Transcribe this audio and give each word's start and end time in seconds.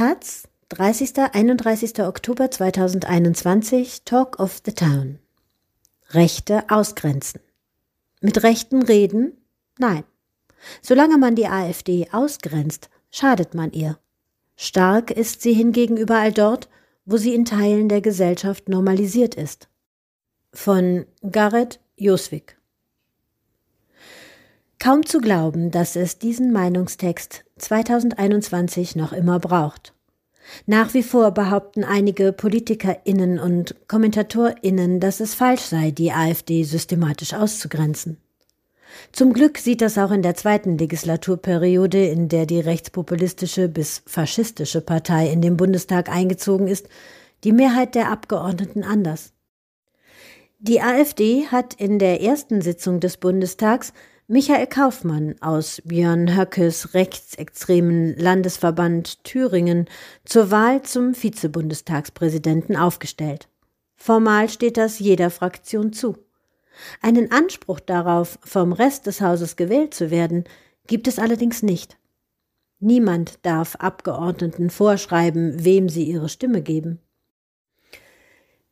Taz, 0.00 0.48
30. 0.70 1.34
31. 1.34 2.00
Oktober 2.00 2.50
2021, 2.50 4.04
Talk 4.06 4.40
of 4.40 4.62
the 4.64 4.72
Town. 4.72 5.18
Rechte 6.12 6.64
ausgrenzen. 6.70 7.42
Mit 8.22 8.42
Rechten 8.42 8.82
reden? 8.82 9.36
Nein. 9.78 10.04
Solange 10.80 11.18
man 11.18 11.34
die 11.34 11.48
AfD 11.48 12.08
ausgrenzt, 12.12 12.88
schadet 13.10 13.52
man 13.52 13.72
ihr. 13.72 13.98
Stark 14.56 15.10
ist 15.10 15.42
sie 15.42 15.52
hingegen 15.52 15.98
überall 15.98 16.32
dort, 16.32 16.70
wo 17.04 17.18
sie 17.18 17.34
in 17.34 17.44
Teilen 17.44 17.90
der 17.90 18.00
Gesellschaft 18.00 18.70
normalisiert 18.70 19.34
ist. 19.34 19.68
Von 20.54 21.04
Garrett 21.30 21.78
Joswig 21.96 22.56
Kaum 24.78 25.04
zu 25.04 25.18
glauben, 25.18 25.70
dass 25.70 25.94
es 25.94 26.18
diesen 26.18 26.52
Meinungstext 26.52 27.44
2021 27.60 28.96
noch 28.96 29.12
immer 29.12 29.38
braucht. 29.38 29.94
Nach 30.66 30.94
wie 30.94 31.02
vor 31.02 31.30
behaupten 31.32 31.84
einige 31.84 32.32
PolitikerInnen 32.32 33.38
und 33.38 33.74
KommentatorInnen, 33.88 35.00
dass 35.00 35.20
es 35.20 35.34
falsch 35.34 35.62
sei, 35.62 35.90
die 35.90 36.12
AfD 36.12 36.64
systematisch 36.64 37.34
auszugrenzen. 37.34 38.16
Zum 39.12 39.32
Glück 39.32 39.58
sieht 39.58 39.82
das 39.82 39.98
auch 39.98 40.10
in 40.10 40.22
der 40.22 40.34
zweiten 40.34 40.76
Legislaturperiode, 40.76 42.06
in 42.06 42.28
der 42.28 42.46
die 42.46 42.60
rechtspopulistische 42.60 43.68
bis 43.68 44.02
faschistische 44.06 44.80
Partei 44.80 45.30
in 45.30 45.40
den 45.42 45.56
Bundestag 45.56 46.08
eingezogen 46.08 46.66
ist, 46.66 46.88
die 47.44 47.52
Mehrheit 47.52 47.94
der 47.94 48.10
Abgeordneten 48.10 48.82
anders. 48.82 49.32
Die 50.58 50.82
AfD 50.82 51.46
hat 51.46 51.74
in 51.74 51.98
der 51.98 52.20
ersten 52.20 52.60
Sitzung 52.60 53.00
des 53.00 53.16
Bundestags 53.16 53.92
Michael 54.32 54.68
Kaufmann 54.68 55.34
aus 55.40 55.82
Björn 55.84 56.36
Höckes 56.36 56.94
rechtsextremen 56.94 58.16
Landesverband 58.16 59.24
Thüringen 59.24 59.86
zur 60.24 60.52
Wahl 60.52 60.82
zum 60.82 61.20
Vizebundestagspräsidenten 61.20 62.76
aufgestellt. 62.76 63.48
Formal 63.96 64.48
steht 64.48 64.76
das 64.76 65.00
jeder 65.00 65.30
Fraktion 65.30 65.92
zu. 65.92 66.16
Einen 67.02 67.32
Anspruch 67.32 67.80
darauf, 67.80 68.38
vom 68.44 68.72
Rest 68.72 69.06
des 69.06 69.20
Hauses 69.20 69.56
gewählt 69.56 69.94
zu 69.94 70.12
werden, 70.12 70.44
gibt 70.86 71.08
es 71.08 71.18
allerdings 71.18 71.64
nicht. 71.64 71.98
Niemand 72.78 73.40
darf 73.42 73.74
Abgeordneten 73.74 74.70
vorschreiben, 74.70 75.64
wem 75.64 75.88
sie 75.88 76.04
ihre 76.04 76.28
Stimme 76.28 76.62
geben. 76.62 77.00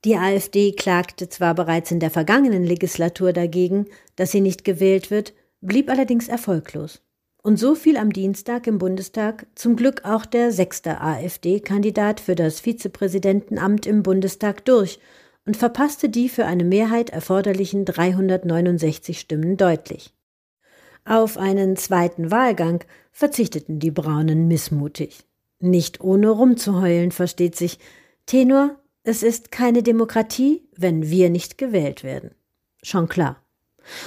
Die 0.04 0.14
AfD 0.14 0.70
klagte 0.70 1.28
zwar 1.28 1.56
bereits 1.56 1.90
in 1.90 1.98
der 1.98 2.12
vergangenen 2.12 2.62
Legislatur 2.62 3.32
dagegen, 3.32 3.86
dass 4.14 4.30
sie 4.30 4.40
nicht 4.40 4.62
gewählt 4.62 5.10
wird, 5.10 5.34
blieb 5.60 5.90
allerdings 5.90 6.28
erfolglos. 6.28 7.02
Und 7.42 7.58
so 7.58 7.74
fiel 7.74 7.96
am 7.96 8.12
Dienstag 8.12 8.66
im 8.66 8.78
Bundestag 8.78 9.46
zum 9.54 9.76
Glück 9.76 10.04
auch 10.04 10.26
der 10.26 10.52
sechste 10.52 11.00
AfD-Kandidat 11.00 12.20
für 12.20 12.34
das 12.34 12.60
Vizepräsidentenamt 12.60 13.86
im 13.86 14.02
Bundestag 14.02 14.64
durch 14.64 14.98
und 15.46 15.56
verpasste 15.56 16.08
die 16.08 16.28
für 16.28 16.44
eine 16.44 16.64
Mehrheit 16.64 17.10
erforderlichen 17.10 17.84
369 17.84 19.18
Stimmen 19.18 19.56
deutlich. 19.56 20.12
Auf 21.04 21.38
einen 21.38 21.76
zweiten 21.76 22.30
Wahlgang 22.30 22.84
verzichteten 23.12 23.78
die 23.78 23.90
Braunen 23.90 24.46
missmutig. 24.46 25.24
Nicht 25.58 26.02
ohne 26.02 26.28
rumzuheulen, 26.28 27.12
versteht 27.12 27.56
sich. 27.56 27.78
Tenor, 28.26 28.76
es 29.04 29.22
ist 29.22 29.50
keine 29.50 29.82
Demokratie, 29.82 30.68
wenn 30.76 31.08
wir 31.08 31.30
nicht 31.30 31.56
gewählt 31.56 32.04
werden. 32.04 32.32
Schon 32.82 33.08
klar. 33.08 33.42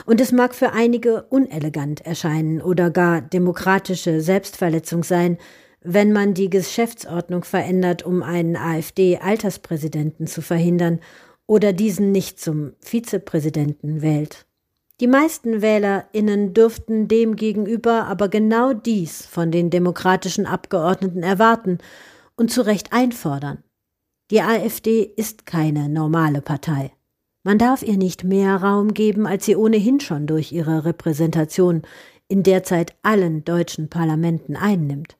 Und 0.05 0.21
es 0.21 0.31
mag 0.31 0.55
für 0.55 0.73
einige 0.73 1.23
unelegant 1.23 2.05
erscheinen 2.05 2.61
oder 2.61 2.91
gar 2.91 3.21
demokratische 3.21 4.21
Selbstverletzung 4.21 5.03
sein, 5.03 5.37
wenn 5.83 6.11
man 6.11 6.33
die 6.33 6.49
Geschäftsordnung 6.49 7.43
verändert, 7.43 8.03
um 8.03 8.23
einen 8.23 8.55
AfD-Alterspräsidenten 8.55 10.27
zu 10.27 10.41
verhindern 10.41 10.99
oder 11.47 11.73
diesen 11.73 12.11
nicht 12.11 12.39
zum 12.39 12.73
Vizepräsidenten 12.79 14.01
wählt. 14.01 14.45
Die 15.01 15.07
meisten 15.07 15.63
WählerInnen 15.63 16.53
dürften 16.53 17.07
demgegenüber 17.07 18.05
aber 18.05 18.29
genau 18.29 18.73
dies 18.73 19.25
von 19.25 19.51
den 19.51 19.71
demokratischen 19.71 20.45
Abgeordneten 20.45 21.23
erwarten 21.23 21.79
und 22.35 22.51
zu 22.51 22.61
Recht 22.61 22.93
einfordern. 22.93 23.63
Die 24.29 24.41
AfD 24.41 25.01
ist 25.01 25.47
keine 25.47 25.89
normale 25.89 26.41
Partei. 26.41 26.91
Man 27.43 27.57
darf 27.57 27.81
ihr 27.81 27.97
nicht 27.97 28.23
mehr 28.23 28.55
Raum 28.57 28.93
geben, 28.93 29.25
als 29.25 29.45
sie 29.45 29.55
ohnehin 29.55 29.99
schon 29.99 30.27
durch 30.27 30.51
ihre 30.51 30.85
Repräsentation 30.85 31.81
in 32.27 32.43
derzeit 32.43 32.95
allen 33.01 33.43
deutschen 33.43 33.89
Parlamenten 33.89 34.55
einnimmt. 34.55 35.17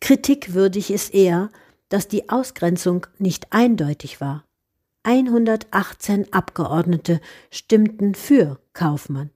Kritikwürdig 0.00 0.90
ist 0.90 1.12
eher, 1.12 1.50
dass 1.88 2.08
die 2.08 2.28
Ausgrenzung 2.28 3.06
nicht 3.18 3.52
eindeutig 3.52 4.20
war. 4.20 4.44
118 5.02 6.32
Abgeordnete 6.32 7.20
stimmten 7.50 8.14
für 8.14 8.60
Kaufmann. 8.72 9.30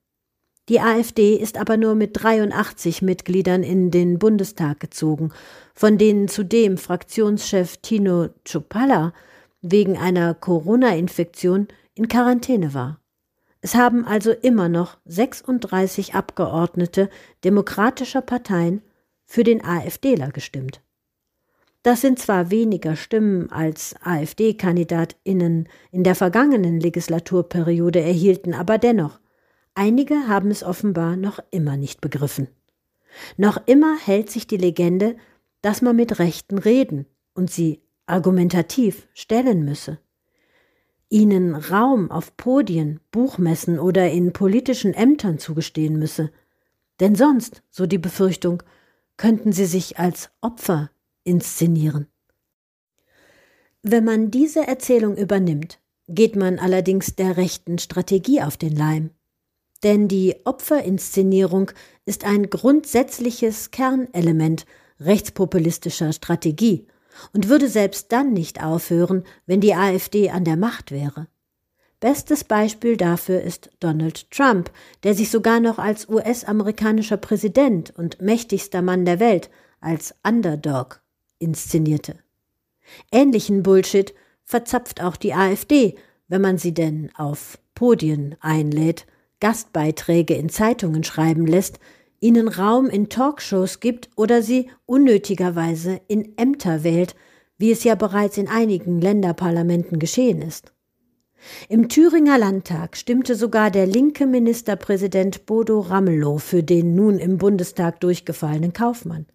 Die 0.69 0.81
AfD 0.81 1.35
ist 1.35 1.59
aber 1.59 1.77
nur 1.77 1.95
mit 1.95 2.23
83 2.23 3.03
Mitgliedern 3.03 3.63
in 3.63 3.91
den 3.91 4.19
Bundestag 4.19 4.79
gezogen, 4.79 5.33
von 5.75 5.99
denen 5.99 6.29
zudem 6.29 6.79
Fraktionschef 6.79 7.79
Tino 7.79 8.29
Czupala 8.45 9.13
wegen 9.63 9.97
einer 9.97 10.35
Corona-Infektion 10.35 11.69
in 11.95 12.09
Quarantäne 12.09 12.75
war. 12.75 13.01
Es 13.61 13.77
haben 13.77 14.05
also 14.05 14.33
immer 14.33 14.69
noch 14.69 14.99
36 15.05 16.15
Abgeordnete 16.15 17.09
demokratischer 17.45 18.21
Parteien 18.21 18.83
für 19.25 19.45
den 19.45 19.65
AfDler 19.65 20.31
gestimmt. 20.33 20.83
Das 21.85 22.01
sind 22.01 22.19
zwar 22.19 22.51
weniger 22.51 22.97
Stimmen 22.97 23.51
als 23.51 23.95
AfD-KandidatInnen 24.03 25.69
in 25.91 26.05
der 26.05 26.15
vergangenen 26.15 26.79
Legislaturperiode 26.79 28.01
erhielten, 28.01 28.55
aber 28.55 28.79
dennoch, 28.79 29.21
einige 29.75 30.29
haben 30.29 30.51
es 30.51 30.63
offenbar 30.63 31.17
noch 31.17 31.41
immer 31.51 31.77
nicht 31.77 32.01
begriffen. 32.01 32.49
Noch 33.37 33.61
immer 33.67 33.97
hält 33.99 34.31
sich 34.31 34.47
die 34.47 34.57
Legende, 34.57 35.17
dass 35.61 35.83
man 35.83 35.97
mit 35.97 36.19
Rechten 36.19 36.59
reden 36.59 37.07
und 37.35 37.51
sie 37.51 37.81
argumentativ 38.13 39.09
stellen 39.15 39.65
müsse. 39.65 39.99
Ihnen 41.09 41.55
Raum 41.55 42.11
auf 42.11 42.37
Podien, 42.37 43.01
Buchmessen 43.11 43.79
oder 43.79 44.11
in 44.11 44.33
politischen 44.33 44.95
Ämtern 44.95 45.39
zugestehen 45.39 45.99
müsse. 45.99 46.31
Denn 47.01 47.15
sonst, 47.15 47.63
so 47.71 47.87
die 47.87 47.99
Befürchtung, 47.99 48.63
könnten 49.17 49.53
sie 49.53 49.67
sich 49.67 49.99
als 49.99 50.31
Opfer 50.41 50.91
inszenieren. 51.25 52.07
Wenn 53.83 54.05
man 54.05 54.31
diese 54.31 54.67
Erzählung 54.67 55.17
übernimmt, 55.17 55.81
geht 56.09 56.37
man 56.37 56.59
allerdings 56.59 57.17
der 57.17 57.37
rechten 57.37 57.79
Strategie 57.79 58.43
auf 58.43 58.57
den 58.57 58.77
Leim. 58.77 59.11
Denn 59.83 60.07
die 60.07 60.37
Opferinszenierung 60.45 61.73
ist 62.05 62.25
ein 62.25 62.49
grundsätzliches 62.49 63.71
Kernelement 63.71 64.67
rechtspopulistischer 65.01 66.13
Strategie 66.13 66.87
und 67.33 67.49
würde 67.49 67.69
selbst 67.69 68.13
dann 68.13 68.33
nicht 68.33 68.63
aufhören, 68.63 69.25
wenn 69.47 69.61
die 69.61 69.75
AfD 69.75 70.31
an 70.31 70.45
der 70.45 70.57
Macht 70.57 70.91
wäre. 70.91 71.29
Bestes 72.01 72.43
Beispiel 72.43 72.97
dafür 72.97 73.43
ist 73.43 73.71
Donald 73.79 74.29
Trump, 74.33 74.73
der 75.05 75.15
sich 75.15 75.31
sogar 75.31 75.61
noch 75.61 75.79
als 75.79 76.09
US-amerikanischer 76.09 77.17
Präsident 77.17 77.93
und 77.97 78.21
mächtigster 78.21 78.83
Mann 78.83 79.05
der 79.05 79.21
Welt 79.21 79.51
als 79.81 80.15
Underdog 80.27 81.01
inszenierte. 81.39 82.17
Ähnlichen 83.13 83.63
Bullshit 83.63 84.15
verzapft 84.45 85.01
auch 85.01 85.17
die 85.17 85.33
AfD, 85.33 85.97
wenn 86.27 86.41
man 86.41 86.59
sie 86.59 86.75
denn 86.75 87.11
auf 87.17 87.59
Podien 87.75 88.37
einlädt, 88.41 89.07
Gastbeiträge 89.41 90.35
in 90.35 90.49
Zeitungen 90.49 91.05
schreiben 91.05 91.47
lässt, 91.47 91.79
ihnen 92.23 92.49
Raum 92.49 92.89
in 92.89 93.09
Talkshows 93.09 93.81
gibt 93.81 94.09
oder 94.17 94.43
sie 94.43 94.71
unnötigerweise 94.87 96.01
in 96.09 96.39
Ämter 96.39 96.85
wählt, 96.85 97.15
wie 97.59 97.71
es 97.71 97.85
ja 97.85 97.95
bereits 97.95 98.39
in 98.39 98.49
einigen 98.49 99.01
Länderparlamenten 99.01 99.99
geschehen 99.99 100.41
ist. 100.41 100.73
Im 101.69 101.89
Thüringer 101.89 102.39
Landtag 102.39 102.97
stimmte 102.97 103.35
sogar 103.35 103.73
der 103.73 103.87
linke 103.87 104.27
Ministerpräsident 104.27 105.45
Bodo 105.45 105.81
Ramelow 105.81 106.39
für 106.39 106.63
den 106.63 106.95
nun 106.95 107.19
im 107.19 107.39
Bundestag 107.39 108.01
durchgefallenen 108.01 108.73
Kaufmann. 108.73 109.27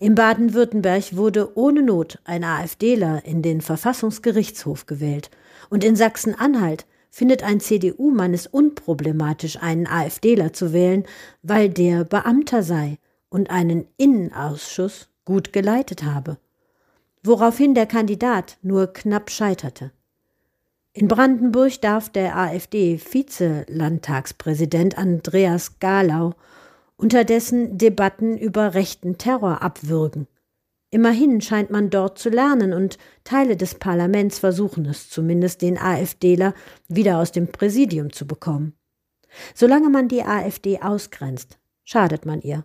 In 0.00 0.16
Baden-Württemberg 0.16 1.16
wurde 1.16 1.56
ohne 1.56 1.82
Not 1.82 2.18
ein 2.24 2.42
AfDler 2.42 3.24
in 3.24 3.42
den 3.42 3.60
Verfassungsgerichtshof 3.60 4.86
gewählt 4.86 5.30
und 5.70 5.84
in 5.84 5.94
Sachsen-Anhalt 5.94 6.86
findet 7.14 7.42
ein 7.44 7.60
CDU-Mann 7.60 8.34
es 8.34 8.48
unproblematisch, 8.48 9.62
einen 9.62 9.86
AfDler 9.86 10.52
zu 10.52 10.72
wählen, 10.72 11.04
weil 11.42 11.68
der 11.68 12.02
Beamter 12.02 12.64
sei 12.64 12.98
und 13.28 13.50
einen 13.50 13.86
Innenausschuss 13.96 15.08
gut 15.24 15.52
geleitet 15.52 16.02
habe, 16.02 16.38
woraufhin 17.22 17.76
der 17.76 17.86
Kandidat 17.86 18.58
nur 18.62 18.92
knapp 18.92 19.30
scheiterte. 19.30 19.92
In 20.92 21.06
Brandenburg 21.06 21.80
darf 21.80 22.08
der 22.08 22.36
AfD-Vize-Landtagspräsident 22.36 24.98
Andreas 24.98 25.78
Galau 25.78 26.32
unterdessen 26.96 27.78
Debatten 27.78 28.36
über 28.36 28.74
rechten 28.74 29.18
Terror 29.18 29.62
abwürgen. 29.62 30.26
Immerhin 30.94 31.40
scheint 31.40 31.70
man 31.70 31.90
dort 31.90 32.20
zu 32.20 32.28
lernen 32.28 32.72
und 32.72 32.98
Teile 33.24 33.56
des 33.56 33.74
Parlaments 33.74 34.38
versuchen 34.38 34.86
es 34.86 35.10
zumindest, 35.10 35.60
den 35.60 35.76
AfDler 35.76 36.54
wieder 36.86 37.18
aus 37.18 37.32
dem 37.32 37.48
Präsidium 37.48 38.12
zu 38.12 38.28
bekommen. 38.28 38.74
Solange 39.56 39.90
man 39.90 40.06
die 40.06 40.22
AfD 40.22 40.78
ausgrenzt, 40.80 41.58
schadet 41.82 42.26
man 42.26 42.42
ihr. 42.42 42.64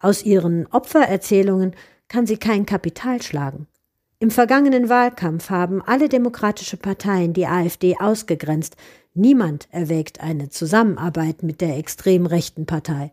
Aus 0.00 0.24
ihren 0.24 0.66
Opfererzählungen 0.68 1.76
kann 2.08 2.26
sie 2.26 2.38
kein 2.38 2.64
Kapital 2.64 3.20
schlagen. 3.20 3.66
Im 4.18 4.30
vergangenen 4.30 4.88
Wahlkampf 4.88 5.50
haben 5.50 5.82
alle 5.82 6.08
demokratische 6.08 6.78
Parteien 6.78 7.34
die 7.34 7.46
AfD 7.46 7.98
ausgegrenzt. 7.98 8.76
Niemand 9.12 9.68
erwägt 9.72 10.20
eine 10.20 10.48
Zusammenarbeit 10.48 11.42
mit 11.42 11.60
der 11.60 11.76
extrem 11.76 12.24
rechten 12.24 12.64
Partei. 12.64 13.12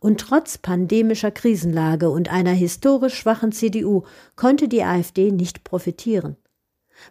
Und 0.00 0.20
trotz 0.20 0.58
pandemischer 0.58 1.30
Krisenlage 1.30 2.10
und 2.10 2.30
einer 2.30 2.52
historisch 2.52 3.14
schwachen 3.14 3.52
CDU 3.52 4.02
konnte 4.34 4.68
die 4.68 4.82
AfD 4.82 5.30
nicht 5.30 5.64
profitieren. 5.64 6.36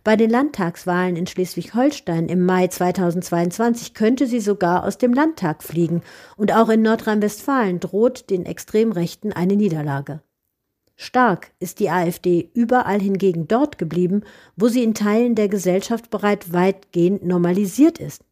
Bei 0.04 0.16
den 0.16 0.30
Landtagswahlen 0.30 1.16
in 1.16 1.28
Schleswig-Holstein 1.28 2.28
im 2.28 2.44
Mai 2.46 2.68
2022 2.68 3.94
könnte 3.94 4.28
sie 4.28 4.40
sogar 4.40 4.84
aus 4.84 4.98
dem 4.98 5.14
Landtag 5.14 5.64
fliegen, 5.64 6.02
und 6.38 6.54
auch 6.54 6.70
in 6.70 6.82
Nordrhein-Westfalen 6.82 7.80
droht 7.80 8.30
den 8.30 8.46
Extremrechten 8.46 9.32
eine 9.32 9.56
Niederlage. 9.56 10.22
Stark 10.96 11.52
ist 11.60 11.80
die 11.80 11.90
AfD 11.90 12.50
überall 12.54 13.02
hingegen 13.02 13.48
dort 13.48 13.78
geblieben, 13.78 14.24
wo 14.56 14.70
sie 14.70 14.84
in 14.84 14.94
Teilen 14.94 15.36
der 15.36 15.50
Gesellschaft 15.50 16.10
bereits 16.10 16.54
weitgehend 16.54 17.26
normalisiert 17.26 18.00
ist. 18.00 18.24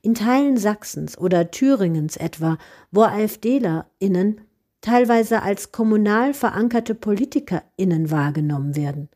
In 0.00 0.14
Teilen 0.14 0.56
Sachsens 0.56 1.18
oder 1.18 1.50
Thüringens 1.50 2.16
etwa, 2.16 2.58
wo 2.90 3.02
AfDlerInnen 3.02 4.40
teilweise 4.80 5.42
als 5.42 5.72
kommunal 5.72 6.34
verankerte 6.34 6.94
PolitikerInnen 6.94 8.10
wahrgenommen 8.10 8.76
werden. 8.76 9.08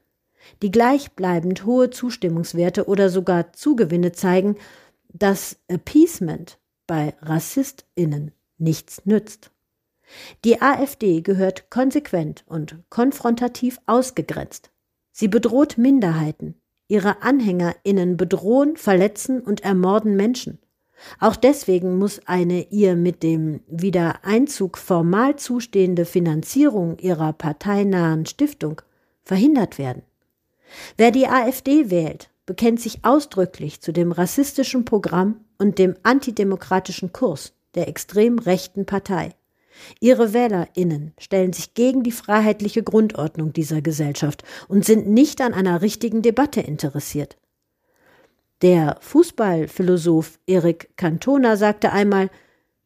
Die 0.62 0.70
gleichbleibend 0.70 1.66
hohe 1.66 1.90
Zustimmungswerte 1.90 2.86
oder 2.86 3.10
sogar 3.10 3.52
Zugewinne 3.52 4.12
zeigen, 4.12 4.56
dass 5.12 5.58
Appeasement 5.68 6.58
bei 6.86 7.14
RassistInnen 7.20 8.32
nichts 8.58 9.04
nützt. 9.04 9.50
Die 10.44 10.62
AfD 10.62 11.20
gehört 11.20 11.68
konsequent 11.68 12.44
und 12.46 12.78
konfrontativ 12.90 13.80
ausgegrenzt. 13.86 14.70
Sie 15.10 15.28
bedroht 15.28 15.78
Minderheiten. 15.78 16.60
Ihre 16.88 17.22
AnhängerInnen 17.22 18.16
bedrohen, 18.16 18.76
verletzen 18.76 19.40
und 19.40 19.62
ermorden 19.62 20.16
Menschen. 20.16 20.58
Auch 21.20 21.36
deswegen 21.36 21.98
muss 21.98 22.20
eine 22.26 22.68
ihr 22.70 22.96
mit 22.96 23.22
dem 23.22 23.60
Wiedereinzug 23.68 24.78
formal 24.78 25.36
zustehende 25.36 26.04
Finanzierung 26.04 26.98
ihrer 26.98 27.32
parteinahen 27.32 28.26
Stiftung 28.26 28.80
verhindert 29.22 29.78
werden. 29.78 30.02
Wer 30.96 31.10
die 31.10 31.28
AfD 31.28 31.90
wählt, 31.90 32.30
bekennt 32.46 32.80
sich 32.80 33.04
ausdrücklich 33.04 33.80
zu 33.80 33.92
dem 33.92 34.12
rassistischen 34.12 34.84
Programm 34.84 35.44
und 35.58 35.78
dem 35.78 35.96
antidemokratischen 36.02 37.12
Kurs 37.12 37.52
der 37.74 37.88
extrem 37.88 38.38
rechten 38.38 38.86
Partei. 38.86 39.34
Ihre 40.00 40.32
Wählerinnen 40.32 41.12
stellen 41.18 41.52
sich 41.52 41.74
gegen 41.74 42.02
die 42.02 42.12
freiheitliche 42.12 42.82
Grundordnung 42.82 43.52
dieser 43.52 43.82
Gesellschaft 43.82 44.42
und 44.68 44.84
sind 44.84 45.08
nicht 45.08 45.40
an 45.40 45.54
einer 45.54 45.82
richtigen 45.82 46.22
Debatte 46.22 46.60
interessiert. 46.60 47.36
Der 48.62 48.96
Fußballphilosoph 49.00 50.38
Erik 50.46 50.96
Cantona 50.96 51.56
sagte 51.56 51.92
einmal, 51.92 52.30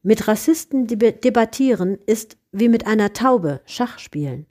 mit 0.03 0.27
Rassisten 0.27 0.87
debattieren 0.87 1.99
ist 2.07 2.37
wie 2.53 2.69
mit 2.69 2.87
einer 2.87 3.13
Taube 3.13 3.61
Schach 3.67 3.99
spielen. 3.99 4.47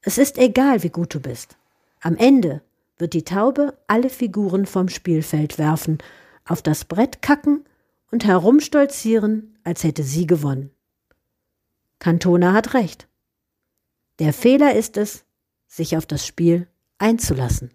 Es 0.00 0.16
ist 0.16 0.38
egal, 0.38 0.82
wie 0.82 0.90
gut 0.90 1.14
du 1.14 1.20
bist. 1.20 1.56
Am 2.00 2.16
Ende 2.16 2.62
wird 2.96 3.12
die 3.12 3.24
Taube 3.24 3.76
alle 3.86 4.08
Figuren 4.08 4.64
vom 4.64 4.88
Spielfeld 4.88 5.58
werfen, 5.58 5.98
auf 6.46 6.62
das 6.62 6.84
Brett 6.84 7.20
kacken 7.20 7.64
und 8.10 8.24
herumstolzieren, 8.24 9.58
als 9.64 9.82
hätte 9.84 10.04
sie 10.04 10.26
gewonnen. 10.26 10.70
Cantona 11.98 12.52
hat 12.52 12.74
recht. 12.74 13.08
Der 14.18 14.32
Fehler 14.32 14.74
ist 14.74 14.96
es, 14.96 15.24
sich 15.66 15.96
auf 15.96 16.06
das 16.06 16.26
Spiel 16.26 16.68
einzulassen. 16.98 17.70